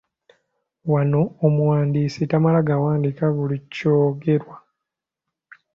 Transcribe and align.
Wano 0.91 1.21
omuwandiisi 1.45 2.21
tamala 2.31 2.59
gawandiika 2.69 3.25
buli 3.35 3.57
kyogerwa. 3.73 4.57